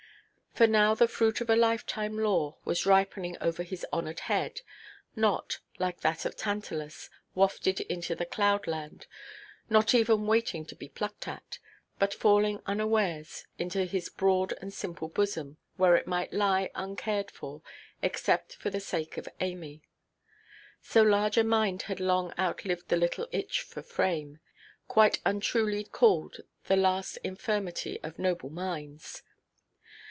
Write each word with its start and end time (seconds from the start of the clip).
For 0.53 0.67
now 0.67 0.93
the 0.95 1.07
fruit 1.07 1.39
of 1.39 1.49
a 1.49 1.55
lifetime 1.55 2.17
lore 2.19 2.57
was 2.65 2.85
ripening 2.85 3.37
over 3.39 3.63
his 3.63 3.85
honoured 3.93 4.19
head, 4.19 4.59
not 5.15 5.59
(like 5.79 6.01
that 6.01 6.25
of 6.25 6.35
Tantalus) 6.35 7.09
wafted 7.33 7.79
into 7.79 8.15
the 8.15 8.25
cloud–land, 8.25 9.07
not 9.69 9.93
even 9.95 10.27
waiting 10.27 10.65
to 10.65 10.75
be 10.75 10.89
plucked 10.89 11.25
at, 11.25 11.59
but 11.99 12.13
falling 12.13 12.61
unawares 12.65 13.45
into 13.57 13.85
his 13.85 14.09
broad 14.09 14.53
and 14.59 14.73
simple 14.73 15.07
bosom, 15.07 15.55
where 15.77 15.95
it 15.95 16.05
might 16.05 16.33
lie 16.33 16.69
uncared 16.75 17.31
for, 17.31 17.61
except 18.01 18.53
for 18.57 18.69
the 18.69 18.81
sake 18.81 19.15
of 19.15 19.29
Amy. 19.39 19.81
So 20.81 21.01
large 21.01 21.37
a 21.37 21.45
mind 21.45 21.83
had 21.83 22.01
long 22.01 22.33
outlived 22.37 22.89
the 22.89 22.97
little 22.97 23.27
itch 23.31 23.61
for 23.61 23.81
fame, 23.81 24.39
quite 24.89 25.21
untruly 25.25 25.85
called 25.85 26.41
"the 26.65 26.75
last 26.75 27.15
infirmity 27.23 28.01
of 28.03 28.19
noble 28.19 28.49
minds." 28.49 29.23